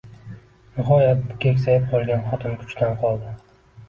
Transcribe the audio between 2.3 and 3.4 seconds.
xotin kuchdan qoldi